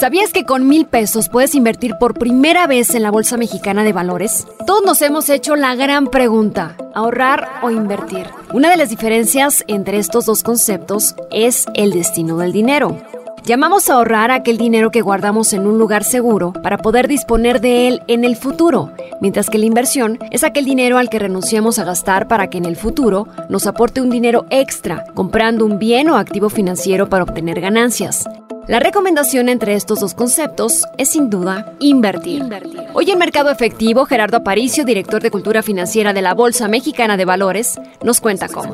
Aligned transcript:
¿Sabías 0.00 0.32
que 0.32 0.46
con 0.46 0.66
mil 0.66 0.86
pesos 0.86 1.28
puedes 1.28 1.54
invertir 1.54 1.96
por 2.00 2.14
primera 2.14 2.66
vez 2.66 2.94
en 2.94 3.02
la 3.02 3.10
Bolsa 3.10 3.36
Mexicana 3.36 3.84
de 3.84 3.92
Valores? 3.92 4.46
Todos 4.66 4.82
nos 4.82 5.02
hemos 5.02 5.28
hecho 5.28 5.56
la 5.56 5.74
gran 5.74 6.06
pregunta, 6.06 6.74
ahorrar 6.94 7.46
o 7.62 7.70
invertir. 7.70 8.24
Una 8.54 8.70
de 8.70 8.78
las 8.78 8.88
diferencias 8.88 9.62
entre 9.66 9.98
estos 9.98 10.24
dos 10.24 10.42
conceptos 10.42 11.16
es 11.30 11.66
el 11.74 11.90
destino 11.90 12.38
del 12.38 12.50
dinero. 12.50 12.96
Llamamos 13.44 13.90
a 13.90 13.94
ahorrar 13.96 14.30
aquel 14.30 14.56
dinero 14.56 14.90
que 14.90 15.02
guardamos 15.02 15.52
en 15.52 15.66
un 15.66 15.76
lugar 15.76 16.02
seguro 16.02 16.54
para 16.54 16.78
poder 16.78 17.06
disponer 17.06 17.60
de 17.60 17.86
él 17.86 18.02
en 18.06 18.24
el 18.24 18.36
futuro, 18.36 18.92
mientras 19.20 19.50
que 19.50 19.58
la 19.58 19.66
inversión 19.66 20.18
es 20.30 20.44
aquel 20.44 20.64
dinero 20.64 20.96
al 20.96 21.10
que 21.10 21.18
renunciamos 21.18 21.78
a 21.78 21.84
gastar 21.84 22.26
para 22.26 22.48
que 22.48 22.56
en 22.56 22.64
el 22.64 22.76
futuro 22.76 23.28
nos 23.50 23.66
aporte 23.66 24.00
un 24.00 24.08
dinero 24.08 24.46
extra, 24.48 25.04
comprando 25.12 25.66
un 25.66 25.78
bien 25.78 26.08
o 26.08 26.16
activo 26.16 26.48
financiero 26.48 27.10
para 27.10 27.24
obtener 27.24 27.60
ganancias. 27.60 28.24
La 28.70 28.78
recomendación 28.78 29.48
entre 29.48 29.74
estos 29.74 29.98
dos 29.98 30.14
conceptos 30.14 30.84
es 30.96 31.10
sin 31.10 31.28
duda 31.28 31.72
invertir. 31.80 32.44
Hoy 32.92 33.10
en 33.10 33.18
Mercado 33.18 33.50
Efectivo, 33.50 34.04
Gerardo 34.04 34.36
Aparicio, 34.36 34.84
director 34.84 35.20
de 35.20 35.32
Cultura 35.32 35.64
Financiera 35.64 36.12
de 36.12 36.22
la 36.22 36.34
Bolsa 36.34 36.68
Mexicana 36.68 37.16
de 37.16 37.24
Valores, 37.24 37.80
nos 38.04 38.20
cuenta 38.20 38.46
cómo. 38.46 38.72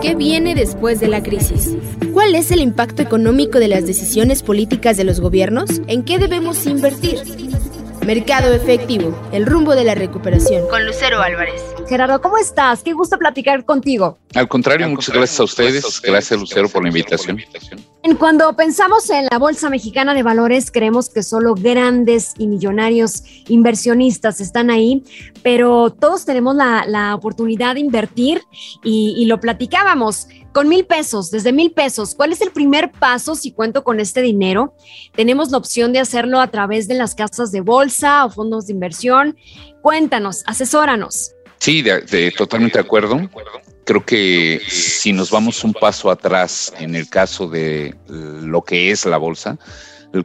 ¿Qué 0.00 0.14
viene 0.14 0.54
después 0.54 1.00
de 1.00 1.08
la 1.08 1.24
crisis? 1.24 1.76
¿Cuál 2.12 2.36
es 2.36 2.52
el 2.52 2.60
impacto 2.60 3.02
económico 3.02 3.58
de 3.58 3.66
las 3.66 3.84
decisiones 3.84 4.44
políticas 4.44 4.96
de 4.96 5.02
los 5.02 5.18
gobiernos? 5.18 5.80
¿En 5.88 6.04
qué 6.04 6.18
debemos 6.18 6.66
invertir? 6.66 7.18
Mercado 8.06 8.54
Efectivo, 8.54 9.12
el 9.32 9.46
rumbo 9.46 9.74
de 9.74 9.82
la 9.82 9.96
recuperación. 9.96 10.68
Con 10.68 10.86
Lucero 10.86 11.20
Álvarez. 11.20 11.60
Gerardo, 11.88 12.20
¿cómo 12.20 12.38
estás? 12.38 12.84
Qué 12.84 12.92
gusto 12.92 13.18
platicar 13.18 13.64
contigo. 13.64 14.16
Al 14.36 14.46
contrario, 14.46 14.88
muchas 14.88 15.12
gracias 15.12 15.40
a 15.40 15.42
ustedes. 15.42 16.00
Gracias, 16.02 16.38
Lucero, 16.38 16.68
por 16.68 16.84
la 16.84 16.90
invitación. 16.90 17.36
Cuando 18.20 18.54
pensamos 18.54 19.10
en 19.10 19.26
la 19.28 19.38
Bolsa 19.38 19.68
Mexicana 19.70 20.14
de 20.14 20.22
Valores, 20.22 20.70
creemos 20.70 21.08
que 21.08 21.24
solo 21.24 21.54
grandes 21.54 22.34
y 22.38 22.46
millonarios 22.46 23.24
inversionistas 23.48 24.40
están 24.40 24.70
ahí, 24.70 25.02
pero 25.42 25.90
todos 25.90 26.24
tenemos 26.24 26.54
la, 26.54 27.12
oportunidad 27.16 27.74
de 27.74 27.80
invertir 27.80 28.40
y, 28.84 29.16
y 29.18 29.24
lo 29.24 29.40
platicábamos 29.40 30.28
con 30.56 30.70
mil 30.70 30.86
pesos, 30.86 31.30
desde 31.30 31.52
mil 31.52 31.70
pesos. 31.72 32.14
¿Cuál 32.14 32.32
es 32.32 32.40
el 32.40 32.50
primer 32.50 32.90
paso 32.90 33.34
si 33.34 33.52
cuento 33.52 33.84
con 33.84 34.00
este 34.00 34.22
dinero? 34.22 34.74
Tenemos 35.14 35.50
la 35.50 35.58
opción 35.58 35.92
de 35.92 35.98
hacerlo 35.98 36.40
a 36.40 36.46
través 36.46 36.88
de 36.88 36.94
las 36.94 37.14
casas 37.14 37.52
de 37.52 37.60
bolsa 37.60 38.24
o 38.24 38.30
fondos 38.30 38.66
de 38.66 38.72
inversión. 38.72 39.36
Cuéntanos, 39.82 40.44
asesóranos. 40.46 41.32
Sí, 41.58 41.84
totalmente 42.38 42.78
de 42.78 42.84
acuerdo. 42.86 43.20
Creo 43.84 44.02
que 44.06 44.62
si 44.66 45.12
nos 45.12 45.30
vamos 45.30 45.62
un 45.62 45.74
paso 45.74 46.10
atrás 46.10 46.72
en 46.78 46.94
el 46.94 47.10
caso 47.10 47.48
de 47.48 47.94
lo 48.08 48.62
que 48.62 48.90
es 48.90 49.04
la 49.04 49.18
bolsa, 49.18 49.58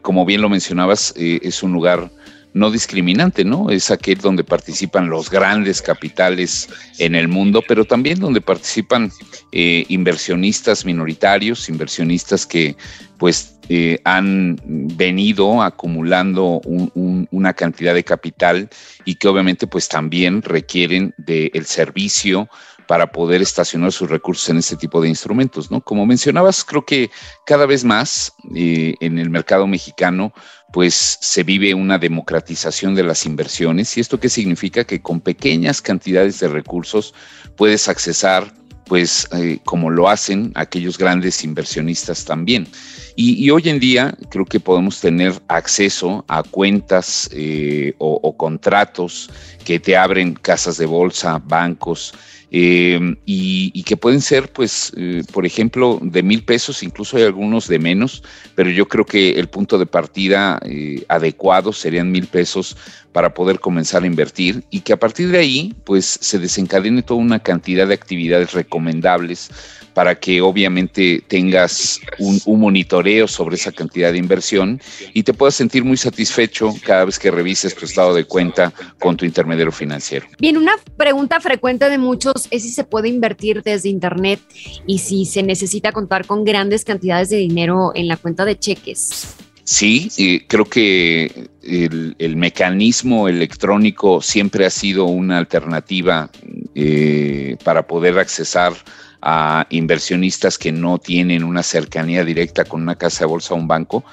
como 0.02 0.24
bien 0.24 0.40
lo 0.40 0.48
mencionabas, 0.48 1.14
eh, 1.18 1.42
es 1.44 1.62
un 1.62 1.74
lugar 1.74 2.10
no 2.54 2.72
discriminante, 2.72 3.46
¿no? 3.46 3.70
Es 3.70 3.92
aquel 3.92 4.18
donde 4.20 4.44
participan 4.44 5.10
los 5.10 5.30
grandes 5.30 5.82
capitales 5.82 6.68
en 7.00 7.16
el 7.16 7.28
mundo, 7.28 7.64
pero 7.68 7.86
también 7.86 8.20
donde 8.20 8.42
participan 8.42 9.12
eh, 9.52 9.86
inversionistas 9.90 10.86
minoritarios, 10.86 11.70
inversionistas 11.70 12.46
que 12.46 12.76
pues 13.18 13.58
eh, 13.70 14.00
han 14.04 14.60
venido 14.66 15.62
acumulando 15.62 16.62
una 16.66 17.54
cantidad 17.54 17.94
de 17.94 18.04
capital 18.04 18.70
y 19.06 19.16
que 19.16 19.28
obviamente 19.28 19.68
pues 19.68 19.88
también 19.88 20.42
requieren 20.42 21.14
del 21.18 21.66
servicio 21.66 22.50
para 22.88 23.10
poder 23.14 23.42
estacionar 23.42 23.94
sus 23.94 24.10
recursos 24.10 24.50
en 24.50 24.58
este 24.58 24.76
tipo 24.76 25.02
de 25.02 25.08
instrumentos, 25.08 25.72
¿no? 25.72 25.80
Como 25.80 26.06
mencionabas, 26.06 26.66
creo 26.66 26.86
que 26.86 27.10
cada 27.46 27.66
vez 27.66 27.86
más 27.86 28.34
eh, 28.54 28.96
en 29.00 29.18
el 29.18 29.30
mercado 29.30 29.66
mexicano, 29.66 30.34
pues 30.74 31.18
se 31.22 31.44
vive 31.44 31.74
una 31.74 31.98
democratización 31.98 32.96
de 32.96 33.04
las 33.04 33.26
inversiones. 33.26 33.98
¿Y 33.98 34.02
esto 34.02 34.20
qué 34.20 34.30
significa? 34.30 34.84
Que 34.84 35.02
con 35.02 35.20
pequeñas 35.20 35.82
cantidades 35.82 36.40
de 36.40 36.48
recursos 36.48 37.14
puedes 37.56 37.88
accesar 37.90 38.54
pues 38.92 39.26
eh, 39.32 39.60
como 39.64 39.90
lo 39.90 40.10
hacen 40.10 40.52
aquellos 40.54 40.98
grandes 40.98 41.46
inversionistas 41.46 42.26
también. 42.26 42.68
Y, 43.16 43.50
hoy 43.50 43.70
en 43.70 43.80
día 43.80 44.14
creo 44.30 44.44
que 44.44 44.60
podemos 44.60 45.00
tener 45.00 45.34
acceso 45.48 46.26
a 46.28 46.44
cuentas 46.44 47.30
eh, 47.32 47.94
o, 48.00 48.36
contratos 48.36 49.30
que 49.64 49.80
te 49.80 49.96
abren 49.96 50.34
casas 50.34 50.78
de 50.78 50.88
bolsa, 50.88 51.42
bancos, 51.46 52.14
Em, 52.54 53.16
y, 53.26 53.84
que 53.84 53.96
pueden 53.96 54.20
ser, 54.20 54.52
pues, 54.52 54.92
eh, 54.98 55.24
por 55.32 55.46
ejemplo, 55.46 56.00
de 56.02 56.22
mil 56.22 56.44
pesos, 56.44 56.84
incluso 56.84 57.16
hay 57.16 57.24
algunos 57.24 57.70
de 57.70 57.80
menos, 57.80 58.24
pero 58.56 58.70
yo 58.70 58.90
creo 58.90 59.06
que 59.06 59.32
el 59.40 59.48
punto 59.48 59.78
de 59.78 59.86
partida 59.86 60.60
eh, 60.66 61.04
adecuado 61.08 61.72
serían 61.72 62.12
mil 62.12 62.28
pesos 62.28 62.76
para 63.14 63.34
poder 63.34 63.62
comenzar 63.62 64.04
a 64.04 64.08
invertir 64.08 64.66
y 64.70 64.82
que 64.82 64.92
a 64.92 65.00
partir 65.00 65.30
de 65.30 65.38
ahí, 65.40 65.74
pues, 65.86 66.06
se 66.06 66.40
desencadene 66.40 67.04
toda 67.04 67.22
una 67.22 67.40
cantidad 67.40 67.88
de 67.88 67.94
actividades 67.94 68.52
recomendables 68.52 69.50
para 69.94 70.16
que 70.16 70.42
obviamente 70.42 71.24
tengas 71.28 72.00
un, 72.20 72.42
monitoreo 72.60 73.28
sobre 73.28 73.56
esa 73.56 73.72
cantidad 73.72 74.12
de 74.12 74.18
inversión 74.18 74.80
y 75.14 75.24
te 75.24 75.34
puedas 75.34 75.56
sentir 75.56 75.84
muy 75.84 75.98
satisfecho 75.98 76.74
cada 76.84 77.06
vez 77.06 77.18
que 77.18 77.32
revises 77.32 77.76
tu 77.76 77.86
estado 77.86 78.14
de 78.14 78.26
cuenta 78.26 78.72
con 79.00 79.18
tu 79.18 79.26
intermediario 79.26 79.72
financiero. 79.72 80.28
Bien, 80.40 80.58
una 80.58 80.74
pregunta 80.98 81.40
frecuente 81.40 81.90
de 81.90 81.98
muchos 81.98 82.48
es 82.52 82.64
si 82.64 82.70
se 82.70 82.84
puede 82.84 83.10
invertir 83.10 83.64
desde 83.64 83.90
Internet 83.90 84.40
y 84.86 85.00
si 85.00 85.26
se 85.26 85.44
necesita 85.44 85.92
contar 85.92 86.26
con 86.26 86.44
grandes 86.44 86.86
cantidades 86.86 87.30
de 87.30 87.38
dinero 87.38 87.92
en 87.96 88.08
la 88.08 88.18
cuenta 88.18 88.46
de 88.46 88.58
cheques. 88.58 89.36
Sí, 89.64 90.44
creo 90.48 90.66
que 90.66 91.50
el, 91.64 92.36
mecanismo 92.36 93.28
electrónico 93.28 94.22
siempre 94.22 94.66
ha 94.66 94.70
sido 94.70 95.06
una 95.06 95.38
alternativa 95.38 96.30
eh, 96.76 97.58
para 97.64 97.86
poder 97.86 98.18
accesar 98.18 98.74
a 99.22 99.68
inversionistas 99.70 100.58
que 100.58 100.72
no 100.72 100.98
tienen 100.98 101.44
una 101.44 101.64
cercanía 101.64 102.24
directa 102.24 102.66
con 102.66 102.82
una 102.82 102.96
casa 102.96 103.26
de 103.26 103.30
bolsa 103.30 103.54
o 103.54 103.58
un 103.58 103.68
banco. 103.68 104.04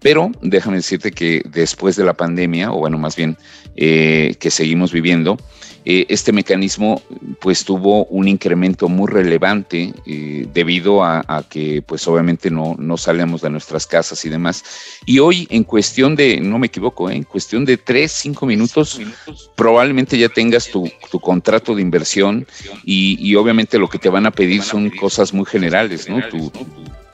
Pero 0.00 0.30
déjame 0.42 0.76
decirte 0.76 1.10
que 1.10 1.42
después 1.46 1.96
de 1.96 2.04
la 2.04 2.14
pandemia, 2.14 2.72
o 2.72 2.78
bueno, 2.78 2.98
más 2.98 3.16
bien 3.16 3.36
eh, 3.76 4.36
que 4.38 4.50
seguimos 4.50 4.92
viviendo, 4.92 5.38
eh, 5.90 6.04
este 6.10 6.32
mecanismo 6.32 7.00
pues 7.40 7.64
tuvo 7.64 8.04
un 8.10 8.28
incremento 8.28 8.90
muy 8.90 9.10
relevante 9.10 9.94
eh, 10.04 10.46
debido 10.52 11.02
a, 11.02 11.24
que 11.48 11.80
pues 11.80 12.06
obviamente 12.06 12.50
no, 12.50 12.76
no 12.78 12.98
salíamos 12.98 13.40
de 13.40 13.48
nuestras 13.48 13.86
casas 13.86 14.22
y 14.26 14.28
demás. 14.28 14.62
Y 15.06 15.18
hoy 15.18 15.46
en 15.48 15.64
cuestión 15.64 16.14
de, 16.14 16.40
no 16.42 16.58
me 16.58 16.66
equivoco, 16.66 17.08
eh, 17.08 17.14
en 17.14 17.22
cuestión 17.22 17.64
de 17.64 17.78
tres, 17.78 18.12
cinco 18.12 18.44
minutos, 18.44 19.00
probablemente 19.56 20.18
ya 20.18 20.28
tengas 20.28 20.68
tu, 20.68 20.92
contrato 21.22 21.74
de 21.74 21.80
inversión 21.80 22.46
y, 22.84 23.16
y, 23.26 23.34
obviamente 23.36 23.78
lo 23.78 23.88
que 23.88 23.98
te 23.98 24.10
van 24.10 24.26
a 24.26 24.30
pedir 24.30 24.62
son 24.62 24.90
cosas 24.90 25.32
muy 25.32 25.46
generales, 25.46 26.06
¿no? 26.06 26.20
Tu, 26.28 26.52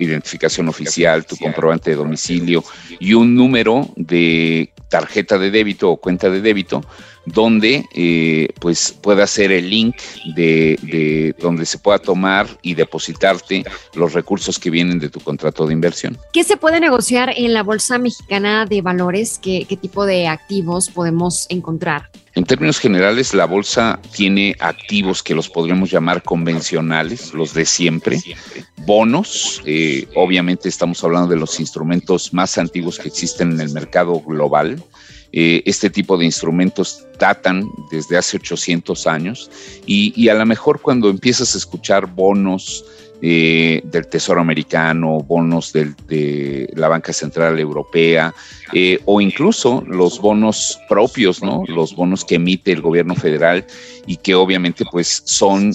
identificación 0.00 0.68
oficial, 0.68 1.24
tu 1.24 1.36
comprobante 1.36 1.90
de 1.90 1.96
domicilio 1.96 2.64
y 2.98 3.14
un 3.14 3.36
número 3.36 3.88
de 3.94 4.72
tarjeta 4.88 5.38
de 5.38 5.52
débito 5.52 5.90
o 5.90 5.96
cuenta 5.96 6.28
de 6.28 6.40
débito 6.40 6.84
donde 7.26 7.84
eh, 7.94 8.48
pues 8.60 8.92
pueda 8.92 9.26
ser 9.26 9.52
el 9.52 9.70
link 9.70 9.96
de, 10.34 11.34
donde 11.38 11.66
se 11.66 11.78
pueda 11.78 11.98
tomar 11.98 12.46
y 12.62 12.74
depositarte 12.74 13.64
los 13.94 14.12
recursos 14.12 14.58
que 14.58 14.70
vienen 14.70 14.98
de 14.98 15.08
tu 15.08 15.20
contrato 15.20 15.66
de 15.66 15.72
inversión. 15.72 16.18
¿Qué 16.32 16.44
se 16.44 16.56
puede 16.56 16.80
negociar 16.80 17.32
en 17.36 17.52
la 17.52 17.62
Bolsa 17.62 17.98
Mexicana 17.98 18.66
de 18.66 18.82
Valores? 18.82 19.38
¿Qué, 19.42 19.66
qué 19.68 19.76
tipo 19.76 20.06
de 20.06 20.28
activos 20.28 20.90
podemos 20.90 21.46
encontrar? 21.48 22.10
En 22.36 22.44
términos 22.44 22.80
generales, 22.80 23.32
la 23.32 23.44
bolsa 23.44 24.00
tiene 24.12 24.56
activos 24.58 25.22
que 25.22 25.36
los 25.36 25.48
podríamos 25.48 25.92
llamar 25.92 26.24
convencionales, 26.24 27.32
los 27.32 27.54
de 27.54 27.64
siempre, 27.64 28.20
bonos, 28.78 29.62
eh, 29.64 30.08
obviamente 30.16 30.68
estamos 30.68 31.04
hablando 31.04 31.28
de 31.28 31.36
los 31.36 31.60
instrumentos 31.60 32.34
más 32.34 32.58
antiguos 32.58 32.98
que 32.98 33.06
existen 33.06 33.52
en 33.52 33.60
el 33.60 33.72
mercado 33.72 34.20
global, 34.20 34.82
eh, 35.36 35.64
este 35.66 35.90
tipo 35.90 36.16
de 36.16 36.24
instrumentos 36.24 37.04
datan 37.18 37.68
desde 37.90 38.16
hace 38.16 38.36
800 38.36 39.08
años 39.08 39.50
y, 39.84 40.28
a 40.28 40.34
lo 40.34 40.46
mejor 40.46 40.80
cuando 40.80 41.10
empiezas 41.10 41.56
a 41.56 41.58
escuchar 41.58 42.06
bonos 42.06 42.84
eh, 43.20 43.82
del 43.82 44.06
Tesoro 44.06 44.40
Americano, 44.40 45.18
bonos 45.18 45.72
de 45.72 46.70
la 46.76 46.86
Banca 46.86 47.12
Central 47.12 47.58
Europea 47.58 48.32
eh, 48.72 49.00
o 49.06 49.20
incluso 49.20 49.82
los 49.88 50.20
bonos 50.20 50.78
propios, 50.88 51.42
¿no? 51.42 51.64
Los 51.66 51.96
bonos 51.96 52.24
que 52.24 52.36
emite 52.36 52.70
el 52.70 52.80
gobierno 52.80 53.16
federal 53.16 53.66
y 54.06 54.18
que 54.18 54.36
obviamente 54.36 54.84
pues 54.92 55.22
son 55.24 55.72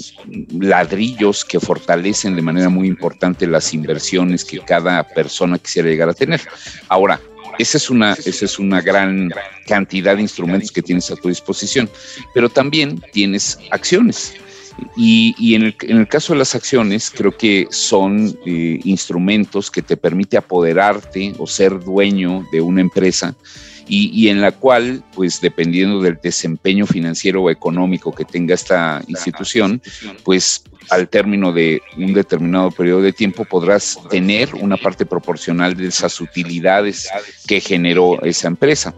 ladrillos 0.58 1.44
que 1.44 1.60
fortalecen 1.60 2.38
de 2.38 2.42
manera 2.42 2.70
muy 2.70 2.88
importante 2.88 3.46
las 3.46 3.74
inversiones 3.74 4.46
que 4.46 4.60
cada 4.60 5.04
persona 5.04 5.58
quisiera 5.58 5.90
llegar 5.90 6.08
a 6.08 6.14
tener. 6.14 6.40
Ahora, 6.88 7.20
esa 7.60 7.78
es 7.78 7.90
una, 7.90 8.14
esa 8.14 8.46
es 8.46 8.58
una 8.58 8.82
gran 8.82 9.30
cantidad 9.68 10.16
de 10.16 10.24
instrumentos 10.24 10.72
que 10.72 10.82
tienes 10.82 11.12
a 11.12 11.16
tu 11.16 11.28
disposición, 11.28 11.90
pero 12.34 12.50
también 12.50 13.04
tienes 13.12 13.60
acciones. 13.70 14.34
Y, 14.96 15.56
en, 15.56 15.64
el, 15.64 16.08
caso 16.08 16.32
de 16.32 16.40
las 16.40 16.56
acciones, 16.56 17.12
creo 17.14 17.36
que 17.36 17.68
son 17.70 18.34
eh, 18.46 18.80
instrumentos 18.86 19.70
que 19.70 19.82
te 19.82 19.98
permite 19.98 20.38
apoderarte 20.38 21.34
o 21.38 21.46
ser 21.46 21.84
dueño 21.84 22.48
de 22.52 22.62
una 22.62 22.80
empresa 22.80 23.36
y, 23.90 24.30
en 24.30 24.40
la 24.40 24.52
cual, 24.52 25.04
pues 25.16 25.42
dependiendo 25.42 26.00
del 26.00 26.20
desempeño 26.22 26.86
financiero 26.86 27.42
o 27.42 27.50
económico 27.50 28.14
que 28.14 28.24
tenga 28.24 28.54
esta 28.54 29.02
institución, 29.08 29.82
pues 30.24 30.64
al 30.90 31.08
término 31.08 31.52
de 31.52 31.82
un 31.98 32.14
determinado 32.14 32.72
periodo 32.72 33.02
de 33.02 33.14
tiempo 33.14 33.46
podrás 33.46 33.98
tener 34.10 34.54
una 34.56 34.78
parte 34.78 35.06
proporcional 35.06 35.76
de 35.76 35.88
esas 35.88 36.20
utilidades 36.20 37.10
que 37.48 37.62
generó 37.62 38.22
esa 38.24 38.48
empresa. 38.48 38.94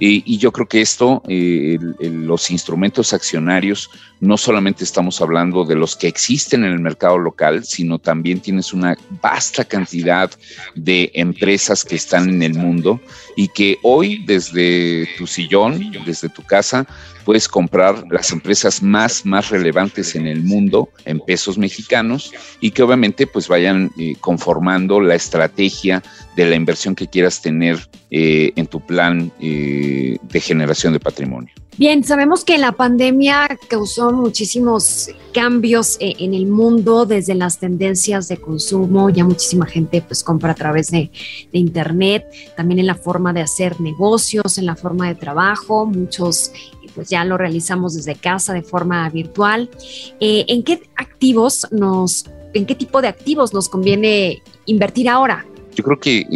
Y, 0.00 0.38
yo 0.38 0.52
creo 0.52 0.68
que 0.68 0.80
esto, 0.80 1.22
eh, 1.28 1.78
los 2.00 2.50
instrumentos 2.50 3.12
accionarios, 3.12 3.90
no 4.20 4.36
solamente 4.36 4.84
estamos 4.84 5.20
hablando 5.20 5.64
de 5.64 5.74
los 5.74 5.96
que 5.96 6.08
existen 6.08 6.64
en 6.64 6.72
el 6.72 6.80
mercado 6.80 7.18
local, 7.18 7.64
sino 7.64 7.98
también 7.98 8.40
tienes 8.40 8.72
una 8.72 8.96
vasta 9.22 9.64
cantidad 9.64 10.30
de 10.74 11.10
empresas 11.14 11.84
que 11.84 11.96
están 11.96 12.28
en 12.28 12.42
el 12.42 12.54
mundo 12.54 13.00
y 13.36 13.48
que 13.48 13.78
hoy 13.82 14.24
desde 14.24 15.08
tu 15.18 15.26
sillón, 15.26 15.92
desde 16.04 16.28
tu 16.28 16.42
casa, 16.42 16.86
puedes 17.28 17.46
comprar 17.46 18.04
las 18.10 18.32
empresas 18.32 18.82
más, 18.82 19.26
más 19.26 19.50
relevantes 19.50 20.14
en 20.14 20.26
el 20.26 20.42
mundo 20.42 20.88
en 21.04 21.20
pesos 21.20 21.58
mexicanos 21.58 22.32
y 22.58 22.70
que 22.70 22.82
obviamente 22.82 23.26
pues 23.26 23.48
vayan 23.48 23.90
eh, 23.98 24.14
conformando 24.18 24.98
la 24.98 25.14
estrategia 25.14 26.02
de 26.36 26.46
la 26.46 26.56
inversión 26.56 26.94
que 26.94 27.06
quieras 27.06 27.42
tener 27.42 27.86
eh, 28.10 28.52
en 28.56 28.66
tu 28.66 28.80
plan 28.80 29.30
eh, 29.42 29.87
de 29.88 30.40
generación 30.40 30.92
de 30.92 31.00
patrimonio. 31.00 31.52
Bien, 31.78 32.02
sabemos 32.02 32.44
que 32.44 32.58
la 32.58 32.72
pandemia 32.72 33.56
causó 33.68 34.10
muchísimos 34.10 35.10
cambios 35.32 35.96
eh, 36.00 36.16
en 36.18 36.34
el 36.34 36.46
mundo 36.48 37.06
desde 37.06 37.36
las 37.36 37.60
tendencias 37.60 38.26
de 38.26 38.36
consumo. 38.36 39.10
Ya 39.10 39.24
muchísima 39.24 39.64
gente 39.64 40.02
pues 40.02 40.24
compra 40.24 40.50
a 40.50 40.54
través 40.56 40.90
de, 40.90 41.12
internet, 41.52 42.24
también 42.56 42.80
en 42.80 42.86
la 42.88 42.96
forma 42.96 43.32
de 43.32 43.42
hacer 43.42 43.80
negocios, 43.80 44.58
en 44.58 44.66
la 44.66 44.74
forma 44.74 45.06
de 45.06 45.14
trabajo. 45.14 45.86
Muchos 45.86 46.50
pues 46.96 47.10
ya 47.10 47.24
lo 47.24 47.38
realizamos 47.38 47.94
desde 47.94 48.16
casa 48.16 48.52
de 48.52 48.62
forma 48.62 49.08
virtual. 49.10 49.70
¿En 50.18 50.64
qué 50.64 50.82
activos 50.96 51.68
nos, 51.70 52.24
en 52.54 52.66
qué 52.66 52.74
tipo 52.74 53.00
de 53.00 53.06
activos 53.06 53.54
nos 53.54 53.68
conviene 53.68 54.42
invertir 54.66 55.08
ahora? 55.08 55.46
Yo 55.78 55.84
creo 55.84 56.00
que 56.00 56.26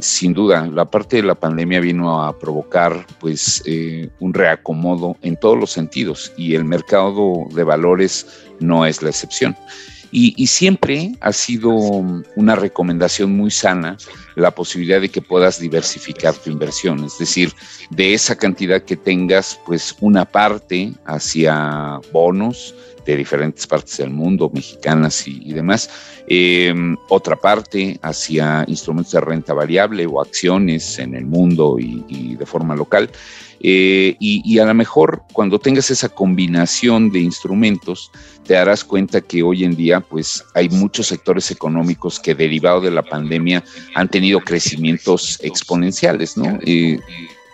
sin 0.00 0.32
duda 0.32 0.66
la 0.66 0.86
parte 0.86 1.16
de 1.16 1.24
la 1.24 1.34
pandemia 1.34 1.78
vino 1.78 2.24
a 2.24 2.38
provocar 2.38 3.06
pues 3.20 3.62
eh, 3.66 4.08
un 4.18 4.32
reacomodo 4.32 5.14
en 5.20 5.36
todos 5.36 5.58
los 5.58 5.70
sentidos 5.70 6.32
y 6.38 6.54
el 6.54 6.64
mercado 6.64 7.48
de 7.54 7.64
valores 7.64 8.26
no 8.60 8.86
es 8.86 9.02
la 9.02 9.10
excepción. 9.10 9.54
Y, 10.10 10.46
siempre 10.46 11.12
ha 11.20 11.32
sido 11.32 11.70
una 11.70 12.54
recomendación 12.54 13.34
muy 13.36 13.50
sana 13.50 13.96
la 14.36 14.50
posibilidad 14.50 15.02
de 15.02 15.10
que 15.10 15.22
puedas 15.22 15.58
diversificar 15.58 16.34
tu 16.34 16.50
inversión, 16.50 17.04
es 17.04 17.18
decir, 17.18 17.52
de 17.90 18.12
esa 18.12 18.36
cantidad 18.36 18.82
que 18.82 18.96
tengas, 18.96 19.58
pues 19.66 19.94
una 20.00 20.26
parte 20.26 20.92
hacia 21.06 21.98
bonos, 22.12 22.74
de 23.04 23.16
diferentes 23.16 23.66
partes 23.66 23.98
del 23.98 24.10
mundo, 24.10 24.50
mexicanas 24.52 25.26
y, 25.26 25.52
demás. 25.52 25.90
Em, 26.26 26.96
otra 27.08 27.36
parte 27.36 27.98
hacia 28.02 28.64
instrumentos 28.68 29.12
de 29.12 29.20
renta 29.20 29.54
variable 29.54 30.06
o 30.06 30.20
acciones 30.20 30.98
en 30.98 31.14
el 31.14 31.26
mundo 31.26 31.78
y, 31.78 32.36
de 32.36 32.46
forma 32.46 32.74
local. 32.74 33.10
Eh, 33.60 34.16
y, 34.18 34.58
a 34.58 34.64
lo 34.64 34.74
mejor 34.74 35.22
cuando 35.32 35.58
tengas 35.58 35.90
esa 35.90 36.08
combinación 36.08 37.10
de 37.10 37.20
instrumentos, 37.20 38.10
te 38.44 38.54
darás 38.54 38.84
cuenta 38.84 39.20
que 39.20 39.42
hoy 39.42 39.64
en 39.64 39.76
día 39.76 40.00
pues 40.00 40.44
hay 40.54 40.68
muchos 40.68 41.06
sectores 41.06 41.50
económicos 41.50 42.18
que 42.18 42.34
derivado 42.34 42.80
de 42.80 42.90
la 42.90 43.02
pandemia 43.02 43.62
han 43.94 44.08
tenido 44.08 44.40
crecimientos 44.40 45.38
exponenciales, 45.42 46.36
¿no? 46.36 46.58
Eh, 46.66 46.98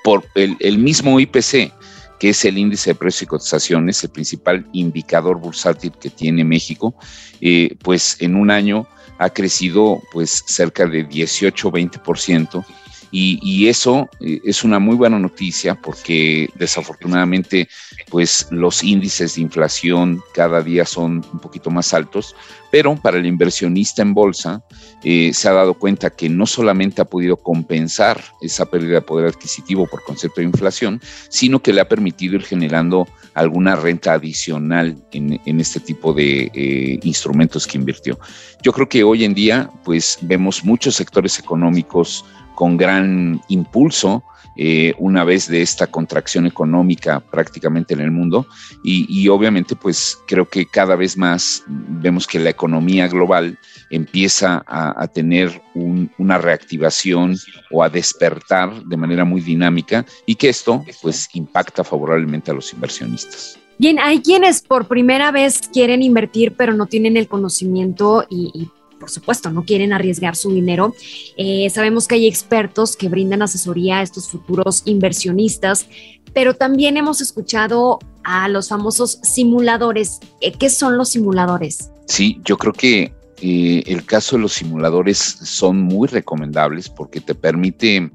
por 0.03 0.25
el, 0.35 0.57
el 0.61 0.79
mismo 0.79 1.21
IPC, 1.21 1.73
que 2.19 2.31
es 2.31 2.45
el 2.45 2.59
índice 2.59 2.91
de 2.91 2.95
precios 2.95 3.23
y 3.23 3.27
cotizaciones, 3.27 4.03
el 4.03 4.11
principal 4.11 4.67
indicador 4.73 5.39
bursátil 5.39 5.93
que 5.93 6.11
tiene 6.11 6.45
México, 6.45 6.95
eh, 7.41 7.77
pues 7.83 8.17
en 8.21 8.37
un 8.37 8.51
año 8.51 8.87
ha 9.19 9.31
crecido 9.31 10.01
pues 10.13 10.45
cerca 10.47 10.87
de 10.87 11.09
18-20%. 11.09 12.65
Y, 13.11 13.69
eso 13.69 14.09
eh, 14.21 14.41
es 14.45 14.65
una 14.65 14.79
muy 14.79 14.95
buena 14.95 15.19
noticia 15.19 15.75
porque 15.75 16.51
desafortunadamente 16.57 17.69
pues 18.11 18.47
los 18.51 18.85
índices 18.85 19.35
de 19.35 19.41
inflación 19.43 20.23
cada 20.35 20.63
día 20.63 20.85
son 20.85 21.25
un 21.33 21.39
poquito 21.41 21.71
más 21.71 21.95
altos, 21.95 22.37
pero 22.71 22.97
para 22.97 23.19
el 23.19 23.27
inversionista 23.27 24.03
en 24.03 24.15
bolsa 24.15 24.63
eh, 25.05 25.33
se 25.33 25.49
ha 25.49 25.53
dado 25.53 25.75
cuenta 25.75 26.11
que 26.11 26.29
no 26.29 26.47
solamente 26.47 27.01
ha 27.01 27.05
podido 27.05 27.37
compensar 27.37 28.23
esa 28.41 28.67
pérdida 28.67 28.95
de 28.95 29.03
poder 29.03 29.29
adquisitivo 29.29 29.87
por 29.87 30.05
concepto 30.05 30.41
de 30.41 30.47
inflación, 30.47 31.01
sino 31.29 31.61
que 31.61 31.73
le 31.73 31.81
ha 31.81 31.89
permitido 31.89 32.37
ir 32.37 32.43
generando 32.43 33.07
alguna 33.35 33.77
renta 33.77 34.15
adicional 34.15 34.97
en, 35.13 35.61
este 35.61 35.81
tipo 35.81 36.13
de 36.13 36.51
eh, 36.55 36.99
instrumentos 37.03 37.67
que 37.67 37.79
invirtió. 37.79 38.19
Yo 38.63 38.73
creo 38.73 38.89
que 38.89 39.05
hoy 39.05 39.25
en 39.25 39.35
día 39.35 39.71
pues 39.85 40.19
vemos 40.23 40.65
muchos 40.65 40.97
sectores 40.97 41.39
económicos 41.39 42.25
con 42.55 42.77
gran 42.77 43.41
impulso 43.49 44.25
eh, 44.61 44.93
una 44.99 45.23
vez 45.23 45.47
de 45.47 45.63
esta 45.63 45.87
contracción 45.87 46.45
económica 46.45 47.21
prácticamente 47.21 47.95
en 47.95 48.01
el 48.01 48.11
mundo 48.11 48.45
y, 48.83 49.29
obviamente 49.29 49.77
pues 49.77 50.19
creo 50.27 50.49
que 50.49 50.67
cada 50.67 50.97
vez 50.97 51.17
más 51.17 51.63
vemos 51.69 52.27
que 52.27 52.41
la 52.41 52.51
economía 52.59 53.07
global 53.07 53.57
empieza 53.89 54.65
a, 54.67 55.07
tener 55.07 55.63
una 55.75 56.39
reactivación 56.39 57.37
o 57.71 57.83
a 57.85 57.89
despertar 57.89 58.83
de 58.85 58.97
manera 58.97 59.25
muy 59.25 59.41
dinámica 59.41 60.05
y 60.27 60.35
que 60.35 60.49
esto 60.49 60.85
pues 61.01 61.29
impacta 61.35 61.85
favorablemente 61.85 62.51
a 62.51 62.55
los 62.55 62.73
inversionistas. 62.73 63.59
Bien, 63.79 64.01
hay 64.01 64.21
quienes 64.21 64.61
por 64.61 64.89
primera 64.89 65.31
vez 65.31 65.69
quieren 65.73 66.03
invertir 66.03 66.55
pero 66.57 66.75
no 66.75 66.87
tienen 66.87 67.17
el 67.17 67.29
conocimiento 67.29 68.27
y 68.29 68.69
por 68.99 69.11
supuesto, 69.11 69.51
no 69.51 69.65
quieren 69.65 69.93
arriesgar 69.93 70.35
su 70.35 70.53
dinero. 70.53 70.93
Eh, 71.37 71.71
sabemos 71.71 72.09
que 72.09 72.17
hay 72.17 72.27
expertos 72.27 72.97
que 72.97 73.09
brindan 73.09 73.43
asesoría 73.43 73.99
a 73.99 74.03
estos 74.03 74.29
futuros 74.29 74.83
inversionistas, 74.87 75.87
pero 76.35 76.55
también 76.55 76.97
hemos 76.97 77.21
escuchado 77.21 78.01
a 78.25 78.49
los 78.49 78.69
famosos 78.69 79.21
simuladores. 79.23 80.19
Eh, 80.41 80.51
¿Qué 80.51 80.69
son 80.69 80.99
los 80.99 81.11
simuladores? 81.11 81.91
Sí, 82.09 82.41
yo 82.45 82.57
creo 82.57 82.73
que 82.73 83.13
eh, 83.41 83.83
el 83.87 84.05
caso 84.05 84.37
de 84.37 84.43
los 84.43 84.55
simuladores 84.55 85.19
son 85.19 85.81
muy 85.83 86.09
recomendables 86.09 86.89
porque 86.89 87.21
te 87.21 87.35
permite 87.35 88.11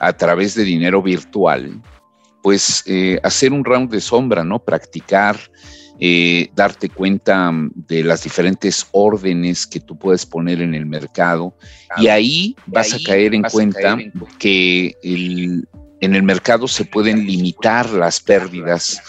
a 0.00 0.12
través 0.12 0.54
de 0.54 0.64
dinero 0.64 1.02
virtual, 1.02 1.80
pues 2.42 2.84
hacer 3.22 3.52
un 3.52 3.64
round 3.64 3.90
de 3.90 4.00
sombra, 4.00 4.44
¿no? 4.44 4.58
Practicar 4.58 5.38
eh, 6.00 6.50
darte 6.54 6.88
cuenta 6.88 7.50
de 7.74 8.04
las 8.04 8.22
diferentes 8.22 8.86
órdenes 8.92 9.66
que 9.66 9.80
tú 9.80 9.98
puedes 9.98 10.24
poner 10.24 10.60
en 10.60 10.72
el 10.74 10.86
mercado. 10.86 11.56
Y 11.96 12.06
ahí 12.06 12.54
vas 12.66 12.94
a 12.94 12.98
caer 13.04 13.34
en 13.34 13.42
cuenta 13.42 13.98
que 14.38 14.96
en 15.02 16.14
el 16.14 16.22
mercado 16.22 16.68
se 16.68 16.84
pueden 16.84 17.26
limitar 17.26 17.90
las 17.90 18.20
pérdidas 18.20 19.02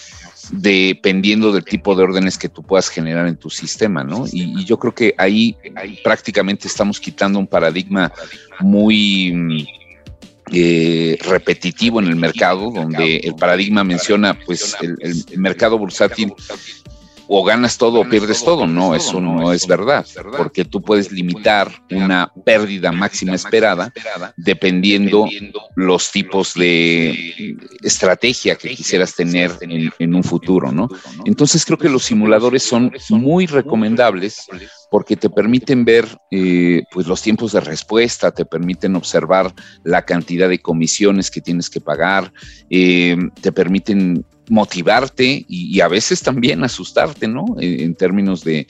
dependiendo 0.51 1.51
del 1.51 1.63
tipo 1.63 1.95
de 1.95 2.03
órdenes 2.03 2.37
que 2.37 2.49
tú 2.49 2.63
puedas 2.63 2.89
generar 2.89 3.27
en 3.27 3.37
tu 3.37 3.49
sistema, 3.49 4.03
¿no? 4.03 4.25
Y, 4.31 4.65
yo 4.65 4.77
creo 4.77 4.93
que 4.93 5.13
ahí, 5.17 5.55
prácticamente 6.03 6.67
estamos 6.67 6.99
quitando 6.99 7.39
un 7.39 7.47
paradigma 7.47 8.11
muy 8.59 9.31
mm, 9.33 9.67
eh, 10.51 11.17
repetitivo 11.21 11.99
en 11.99 12.07
el 12.07 12.15
mercado, 12.15 12.71
donde 12.71 13.17
el 13.17 13.35
paradigma 13.35 13.83
menciona 13.83 14.37
pues 14.45 14.75
el, 14.81 14.97
el 15.01 15.39
mercado 15.39 15.77
bursátil 15.77 16.33
o 17.31 17.43
ganas 17.43 17.77
todo 17.77 18.01
o 18.01 18.09
pierdes 18.09 18.43
todo. 18.43 18.65
No, 18.65 18.95
eso 18.95 19.21
no 19.21 19.53
es 19.53 19.67
verdad, 19.67 20.05
porque 20.36 20.65
tú 20.65 20.81
puedes 20.81 21.12
limitar 21.12 21.71
una 21.91 22.31
pérdida 22.43 22.91
máxima 22.91 23.36
esperada 23.36 23.93
dependiendo 24.36 25.27
los 25.75 26.12
tipos 26.12 26.55
de 26.55 27.55
estrategia 27.83 28.55
que 28.55 28.69
quisieras 28.69 29.13
tener 29.13 29.51
en, 29.62 30.15
un 30.15 30.24
futuro, 30.24 30.71
¿no? 30.71 30.89
Entonces 31.25 31.63
creo 31.65 31.77
que 31.77 31.88
los 31.88 32.03
simuladores 32.03 32.63
son 32.63 32.91
muy 33.09 33.45
recomendables 33.45 34.48
porque 34.89 35.15
te 35.15 35.29
permiten 35.29 35.86
ver 35.86 36.08
eh, 36.31 36.84
pues 36.91 37.08
los 37.08 37.22
tiempos 37.22 37.51
de 37.51 37.62
respuesta, 37.62 38.31
te 38.31 38.46
permiten 38.46 38.96
observar 38.96 39.53
la 39.84 40.03
cantidad 40.03 40.50
de 40.50 40.60
comisiones 40.60 41.29
que 41.29 41.41
tienes 41.41 41.69
que 41.69 41.81
pagar, 41.81 42.34
eh, 42.69 43.17
te 43.41 43.51
permiten 43.51 44.25
motivarte 44.50 45.46
y, 45.48 45.79
a 45.79 45.88
veces 45.88 46.22
también 46.22 46.63
asustarte, 46.63 47.27
¿no? 47.27 47.46
En, 47.60 47.96
términos 47.96 48.43
de, 48.43 48.67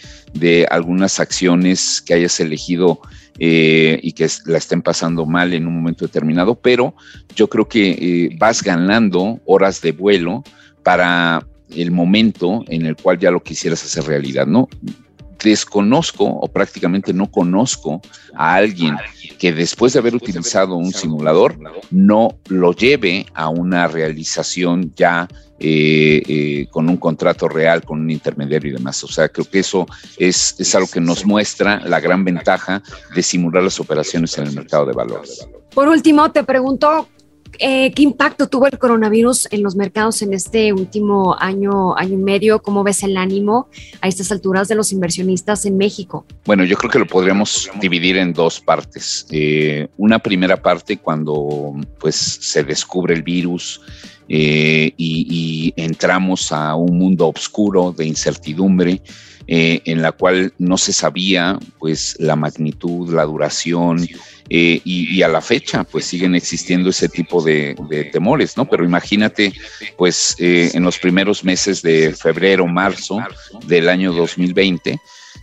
algunas 0.69 1.19
acciones 1.19 2.01
que 2.01 2.13
hayas 2.13 2.39
elegido 2.39 2.99
eh, 3.39 3.99
y 4.03 4.11
que 4.11 4.27
la 4.45 4.57
estén 4.57 4.81
pasando 4.81 5.25
mal 5.25 5.53
en 5.53 5.67
un 5.67 5.75
momento 5.75 6.05
determinado, 6.05 6.55
pero 6.55 6.93
yo 7.35 7.49
creo 7.49 7.67
que 7.67 7.91
eh, 7.91 8.35
vas 8.37 8.61
ganando 8.61 9.39
horas 9.45 9.81
de 9.81 9.93
vuelo 9.93 10.43
para 10.83 11.45
el 11.75 11.91
momento 11.91 12.63
en 12.67 12.85
el 12.85 12.95
cual 12.95 13.19
ya 13.19 13.31
lo 13.31 13.41
quisieras 13.41 13.83
hacer 13.83 14.03
realidad, 14.03 14.47
¿no? 14.47 14.67
Desconozco 15.41 16.25
o 16.25 16.47
prácticamente 16.47 17.13
no 17.13 17.31
conozco 17.31 18.01
a 18.35 18.55
alguien 18.55 18.97
que 19.37 19.53
después 19.53 19.93
de 19.93 19.99
haber 19.99 20.15
utilizado 20.15 20.75
un 20.75 20.91
simulador 20.91 21.57
no 21.91 22.37
lo 22.47 22.73
lleve 22.73 23.25
a 23.33 23.49
una 23.49 23.87
realización 23.87 24.93
ya 24.95 25.27
eh, 25.61 26.21
eh, 26.27 26.67
con 26.69 26.87
un 26.87 26.97
contrato 26.97 27.49
real, 27.49 27.83
con 27.83 27.99
un 27.99 28.09
intermediario 28.09 28.71
y 28.71 28.73
demás. 28.75 29.03
O 29.03 29.07
sea, 29.07 29.27
creo 29.27 29.45
que 29.45 29.59
eso 29.59 29.85
es, 30.17 30.55
es 30.57 30.75
algo 30.75 30.87
que 30.87 31.01
nos 31.01 31.25
muestra 31.25 31.81
la 31.85 31.99
gran 31.99 32.23
ventaja 32.23 32.81
de 33.13 33.21
simular 33.21 33.63
las 33.63 33.79
operaciones 33.79 34.37
en 34.37 34.47
el 34.47 34.53
mercado 34.53 34.85
de 34.85 34.93
valores. 34.93 35.45
Por 35.73 35.87
último, 35.89 36.31
te 36.31 36.43
pregunto, 36.43 37.09
eh, 37.57 37.91
¿Qué 37.93 38.03
impacto 38.03 38.47
tuvo 38.47 38.67
el 38.67 38.77
coronavirus 38.77 39.47
en 39.51 39.63
los 39.63 39.75
mercados 39.75 40.21
en 40.21 40.33
este 40.33 40.71
último 40.71 41.35
año, 41.39 41.97
año 41.97 42.13
y 42.13 42.17
medio? 42.17 42.61
¿Cómo 42.61 42.83
ves 42.83 43.03
el 43.03 43.17
ánimo 43.17 43.67
a 44.01 44.07
estas 44.07 44.31
alturas 44.31 44.67
de 44.67 44.75
los 44.75 44.91
inversionistas 44.91 45.65
en 45.65 45.77
México? 45.77 46.25
Bueno, 46.45 46.63
yo 46.63 46.77
creo 46.77 46.91
que 46.91 46.99
lo 46.99 47.07
podríamos 47.07 47.69
dividir 47.81 48.17
en 48.17 48.33
dos 48.33 48.59
partes. 48.59 49.25
Eh, 49.31 49.87
una 49.97 50.19
primera 50.19 50.61
parte 50.61 50.97
cuando 50.97 51.75
pues 51.99 52.15
se 52.15 52.63
descubre 52.63 53.13
el 53.13 53.23
virus 53.23 53.81
eh, 54.29 54.93
y, 54.97 55.73
entramos 55.75 56.51
a 56.51 56.75
un 56.75 56.97
mundo 56.97 57.27
oscuro 57.29 57.91
de 57.91 58.05
incertidumbre. 58.05 59.01
en 59.51 60.03
la 60.03 60.11
cual 60.11 60.53
no 60.59 60.77
se 60.77 60.93
sabía 60.93 61.57
pues 61.79 62.15
la 62.19 62.35
magnitud, 62.35 63.11
la 63.11 63.25
duración, 63.25 64.07
eh, 64.51 64.81
y, 64.83 65.21
a 65.21 65.27
la 65.27 65.41
fecha 65.41 65.83
pues 65.83 66.05
siguen 66.05 66.33
existiendo 66.33 66.89
ese 66.89 67.07
tipo 67.07 67.43
de, 67.43 67.75
temores, 68.11 68.57
¿no? 68.57 68.67
Pero 68.67 68.83
imagínate 68.83 69.53
pues 69.95 70.35
eh, 70.39 70.71
en 70.73 70.83
los 70.83 70.97
primeros 70.97 71.43
meses 71.43 71.83
de 71.83 72.15
febrero, 72.15 72.65
marzo 72.65 73.19
del 73.67 73.89
año 73.89 74.11
2020, 74.11 74.99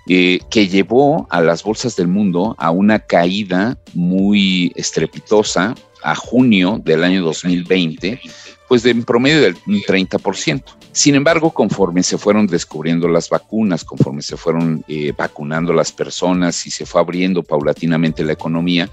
eh, 0.08 0.40
que 0.50 0.66
llevó 0.66 1.28
a 1.30 1.40
las 1.40 1.62
bolsas 1.62 1.94
del 1.94 2.08
mundo 2.08 2.56
a 2.58 2.72
una 2.72 2.98
caída 2.98 3.78
muy 3.94 4.72
estrepitosa 4.74 5.76
a 6.06 6.14
junio 6.14 6.80
del 6.82 7.02
año 7.02 7.22
2020 7.22 8.20
pues 8.68 8.82
de 8.82 8.90
en 8.90 9.04
promedio 9.04 9.42
del 9.42 9.56
30%. 9.56 10.62
Sin 10.92 11.14
embargo, 11.14 11.52
conforme 11.52 12.02
se 12.02 12.18
fueron 12.18 12.46
descubriendo 12.46 13.06
las 13.06 13.28
vacunas, 13.28 13.84
conforme 13.84 14.22
se 14.22 14.36
fueron 14.36 14.84
eh, 14.88 15.12
vacunando 15.16 15.72
las 15.72 15.92
personas 15.92 16.66
y 16.66 16.70
se 16.70 16.86
fue 16.86 17.00
abriendo 17.00 17.42
paulatinamente 17.42 18.24
la 18.24 18.32
economía, 18.32 18.90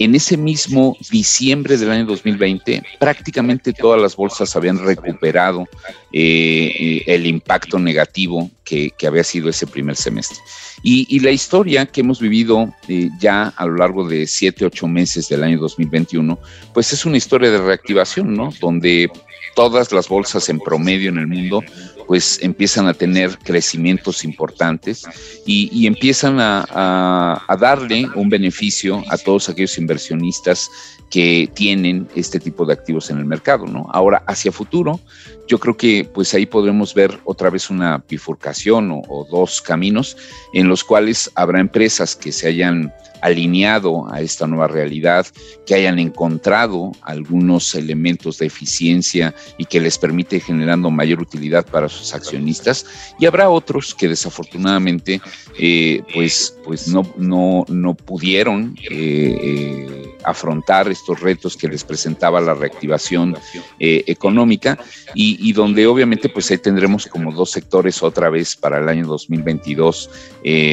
en 0.00 0.14
ese 0.14 0.38
mismo 0.38 0.96
diciembre 1.10 1.76
del 1.76 1.90
año 1.90 2.06
2020, 2.06 2.82
prácticamente 2.98 3.74
todas 3.74 4.00
las 4.00 4.16
bolsas 4.16 4.56
habían 4.56 4.78
recuperado 4.78 5.68
eh, 6.10 6.72
eh, 6.74 7.02
el 7.06 7.26
impacto 7.26 7.78
negativo 7.78 8.50
que, 8.64 8.94
había 9.06 9.24
sido 9.24 9.50
ese 9.50 9.66
primer 9.66 9.96
semestre. 9.96 10.38
Y, 10.82 11.20
la 11.20 11.30
historia 11.30 11.84
que 11.84 12.00
hemos 12.00 12.18
vivido 12.18 12.72
ya 13.18 13.48
a 13.48 13.66
lo 13.66 13.76
largo 13.76 14.08
de 14.08 14.26
siete, 14.26 14.64
ocho 14.64 14.88
meses 14.88 15.28
del 15.28 15.44
año 15.44 15.58
2021, 15.58 16.38
pues 16.72 16.94
es 16.94 17.04
una 17.04 17.18
historia 17.18 17.50
de 17.50 17.58
reactivación, 17.58 18.34
¿no? 18.34 18.54
Donde 18.58 19.10
todas 19.54 19.92
las 19.92 20.08
bolsas 20.08 20.48
en 20.48 20.60
promedio 20.60 21.10
en 21.10 21.18
el 21.18 21.26
mundo 21.26 21.62
pues 22.10 22.40
empiezan 22.42 22.88
a 22.88 22.92
tener 22.92 23.38
crecimientos 23.38 24.24
importantes 24.24 25.04
y, 25.46 25.86
empiezan 25.86 26.38
a, 26.40 27.40
darle 27.60 28.08
un 28.16 28.28
beneficio 28.28 29.04
a 29.08 29.16
todos 29.16 29.48
aquellos 29.48 29.78
inversionistas 29.78 30.68
que 31.08 31.48
tienen 31.54 32.08
este 32.16 32.40
tipo 32.40 32.66
de 32.66 32.72
activos 32.72 33.10
en 33.10 33.18
el 33.18 33.26
mercado, 33.26 33.64
¿no? 33.66 33.86
Ahora, 33.92 34.24
hacia 34.26 34.50
futuro, 34.50 34.98
yo 35.46 35.60
creo 35.60 35.76
que 35.76 36.04
pues 36.12 36.34
ahí 36.34 36.46
podremos 36.46 36.94
ver 36.94 37.16
otra 37.22 37.48
vez 37.48 37.70
una 37.70 38.02
bifurcación 38.08 38.90
o 38.90 39.24
dos 39.30 39.62
caminos 39.62 40.16
en 40.52 40.66
los 40.66 40.82
cuales 40.82 41.30
habrá 41.36 41.60
empresas 41.60 42.16
que 42.16 42.32
se 42.32 42.48
hayan 42.48 42.92
alineado 43.22 44.12
a 44.12 44.20
esta 44.20 44.46
nueva 44.46 44.68
realidad, 44.68 45.26
que 45.66 45.74
hayan 45.74 45.98
encontrado 45.98 46.92
algunos 47.02 47.74
elementos 47.74 48.38
de 48.38 48.46
eficiencia 48.46 49.34
y 49.58 49.64
que 49.64 49.80
les 49.80 49.98
permite 49.98 50.40
generando 50.40 50.90
mayor 50.90 51.20
utilidad 51.20 51.66
para 51.66 51.88
sus 51.88 52.14
accionistas. 52.14 52.86
Y 53.18 53.26
habrá 53.26 53.50
otros 53.50 53.94
que 53.94 54.08
desafortunadamente 54.08 55.20
eh, 55.58 56.02
pues, 56.14 56.56
pues 56.64 56.88
no, 56.88 57.02
no, 57.16 57.64
no 57.68 57.94
pudieron 57.94 58.76
eh, 58.90 59.38
eh, 59.42 60.09
afrontar 60.24 60.88
estos 60.88 61.20
retos 61.20 61.56
que 61.56 61.68
les 61.68 61.84
presentaba 61.84 62.40
la 62.40 62.54
reactivación 62.54 63.36
económica 63.78 64.78
y, 65.14 65.52
donde 65.52 65.86
obviamente 65.86 66.28
pues 66.28 66.50
ahí 66.50 66.58
tendremos 66.58 67.06
como 67.06 67.32
dos 67.32 67.50
sectores 67.50 68.02
otra 68.02 68.30
vez 68.30 68.56
para 68.56 68.78
el 68.78 68.88
año 68.88 69.06
2022 69.06 70.10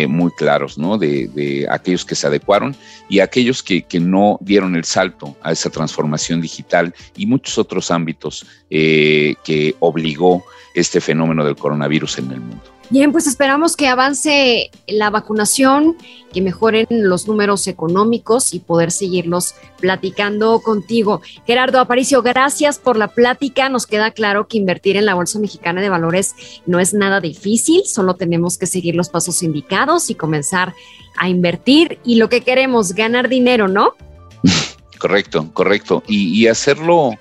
muy 0.08 0.32
claros, 0.32 0.78
¿no? 0.78 0.98
De, 0.98 1.68
aquellos 1.70 2.06
que 2.06 2.16
se 2.16 2.28
y 3.10 3.20
aquellos 3.20 3.64
que, 3.64 3.86
no 4.00 4.38
dieron 4.42 4.76
el 4.76 4.86
salto 4.86 5.36
a 5.42 5.52
esa 5.52 5.70
transformación 5.70 6.42
digital 6.42 6.94
y 7.16 7.26
muchos 7.26 7.58
otros 7.58 7.92
ámbitos 7.92 8.46
eh, 8.70 9.36
que 9.44 9.76
obligó 9.80 10.44
este 10.74 11.02
fenómeno 11.02 11.44
del 11.44 11.56
coronavirus 11.56 12.20
en 12.20 12.32
el 12.32 12.40
mundo. 12.40 12.77
Bien, 12.90 13.12
pues 13.12 13.28
esperamos 13.28 13.76
que 13.76 13.88
avance 13.88 14.72
la 14.88 15.10
vacunación, 15.10 15.98
que 16.32 16.42
mejoren 16.42 16.88
los 16.90 17.28
números 17.28 17.68
económicos 17.68 18.54
y 18.54 18.60
poder 18.60 18.92
seguirlos 18.92 19.56
platicando 19.80 20.62
contigo. 20.62 21.22
Gerardo 21.46 21.82
Aparicio, 21.82 22.22
gracias 22.22 22.80
por 22.80 22.96
la 22.96 23.10
plática. 23.10 23.68
Nos 23.68 23.88
queda 23.88 24.12
claro 24.12 24.48
que 24.48 24.58
invertir 24.58 24.96
en 24.96 25.06
la 25.06 25.16
Bolsa 25.16 25.38
Mexicana 25.38 25.82
de 25.82 25.90
Valores 25.90 26.36
no 26.66 26.80
es 26.80 26.94
nada 26.94 27.20
difícil, 27.20 27.84
solo 27.86 28.16
tenemos 28.16 28.58
que 28.58 28.68
seguir 28.68 28.96
los 28.96 29.10
pasos 29.10 29.44
indicados 29.44 30.10
y 30.10 30.16
comenzar 30.16 30.74
a 31.18 31.28
invertir 31.28 32.00
y 32.06 32.16
lo 32.16 32.30
que 32.30 32.42
queremos, 32.42 32.94
ganar 32.94 33.28
dinero, 33.28 33.68
¿no? 33.68 33.96
Correcto, 34.98 35.52
correcto. 35.54 36.04
Y, 36.08 36.48
hacerlo 36.48 37.12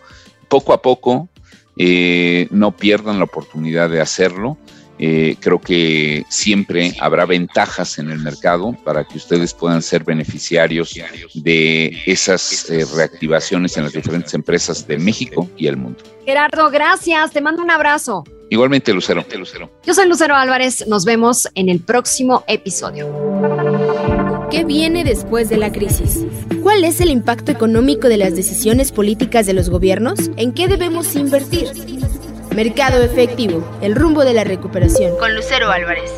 poco 0.49 0.73
a 0.73 0.81
poco, 0.81 1.29
eh, 1.77 2.49
no 2.51 2.75
pierdan 2.75 3.19
la 3.19 3.25
oportunidad 3.25 3.91
de 3.91 4.01
hacerlo. 4.01 4.57
Eh, 4.99 5.37
creo 5.41 5.61
que 5.61 6.25
siempre 6.29 6.95
habrá 7.01 7.27
ventajas 7.27 7.99
en 7.99 8.11
el 8.11 8.19
mercado 8.21 8.75
para 8.85 9.05
que 9.05 9.19
ustedes 9.19 9.53
puedan 9.53 9.83
ser 9.83 10.05
beneficiarios 10.05 10.99
de 11.35 11.97
esas 12.07 12.71
eh, 12.71 12.85
reactivaciones 12.95 13.77
en 13.77 13.85
las 13.85 13.93
diferentes 13.93 14.33
empresas 14.35 14.87
de 14.87 14.99
México 14.99 15.49
y 15.57 15.67
el 15.67 15.77
mundo. 15.77 16.03
Gerardo, 16.25 16.71
gracias. 16.71 17.33
Te 17.33 17.41
mando 17.41 17.63
un 17.63 17.71
abrazo. 17.71 18.25
Igualmente, 18.49 18.93
Lucero. 18.93 19.25
Yo 19.85 19.95
soy 19.95 20.09
Lucero 20.09 20.37
Álvarez. 20.37 20.87
Nos 20.87 21.05
vemos 21.05 21.49
en 21.55 21.69
el 21.69 21.81
próximo 21.81 22.45
episodio. 22.47 23.09
¿Qué 24.51 24.65
viene 24.65 25.03
después 25.03 25.49
de 25.49 25.57
la 25.57 25.73
crisis? 25.73 26.25
¿Cuál 26.63 26.85
es 26.85 27.01
el 27.01 27.11
impacto 27.11 27.51
económico 27.51 28.09
de 28.09 28.17
las 28.17 28.37
decisiones 28.37 28.93
políticas 28.93 29.47
de 29.47 29.53
los 29.53 29.69
gobiernos? 29.69 30.31
¿En 30.37 30.53
qué 30.53 30.69
debemos 30.69 31.17
invertir? 31.17 31.69
Mercado 32.57 33.03
efectivo, 33.03 33.63
el 33.83 33.95
rumbo 33.95 34.25
de 34.25 34.33
la 34.33 34.43
recuperación. 34.43 35.19
Con 35.19 35.35
Lucero 35.35 35.71
Álvarez. 35.71 36.11